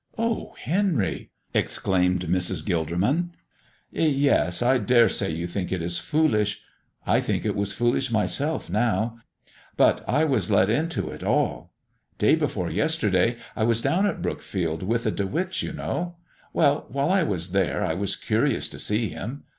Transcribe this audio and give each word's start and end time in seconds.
"Oh, 0.17 0.55
Henry!" 0.59 1.29
exclaimed 1.53 2.21
Mrs. 2.21 2.65
Gilderman. 2.65 3.33
"Yes. 3.91 4.63
I 4.63 4.79
dare 4.79 5.07
say 5.07 5.29
you 5.29 5.45
think 5.45 5.71
it 5.71 5.83
is 5.83 5.99
foolish. 5.99 6.63
I 7.05 7.21
think 7.21 7.45
it 7.45 7.55
was 7.55 7.71
foolish 7.71 8.09
myself 8.09 8.67
now; 8.67 9.19
but 9.77 10.03
I 10.09 10.25
was 10.25 10.49
led 10.49 10.71
into 10.71 11.11
it 11.11 11.23
all. 11.23 11.71
Day 12.17 12.35
before 12.35 12.71
yesterday 12.71 13.37
I 13.55 13.61
was 13.63 13.79
down 13.79 14.07
at 14.07 14.23
Brookfield 14.23 14.81
with 14.81 15.03
the 15.03 15.11
De 15.11 15.27
Witts, 15.27 15.61
you 15.61 15.71
know. 15.71 16.15
Well, 16.51 16.87
while 16.89 17.11
I 17.11 17.21
was 17.21 17.51
there 17.51 17.85
I 17.85 17.93
was 17.93 18.15
curious 18.15 18.67
to 18.69 18.79
see 18.79 19.09
Him. 19.09 19.43